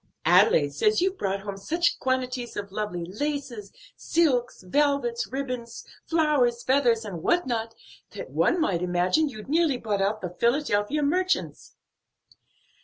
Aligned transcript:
Adelaide 0.25 0.73
says 0.73 0.99
you've 0.99 1.19
brought 1.19 1.41
home 1.41 1.57
such 1.57 1.99
quantities 1.99 2.57
of 2.57 2.71
lovely 2.71 3.05
laces, 3.05 3.71
silks, 3.95 4.63
velvets, 4.63 5.31
ribbons, 5.31 5.85
flowers, 6.07 6.63
feathers 6.63 7.05
and 7.05 7.21
what 7.21 7.45
not, 7.45 7.75
that 8.09 8.31
one 8.31 8.59
might 8.59 8.81
imagine 8.81 9.29
you'd 9.29 9.47
nearly 9.47 9.77
bought 9.77 10.01
out 10.01 10.19
the 10.21 10.31
Philadelphia 10.39 11.03
merchants." 11.03 11.75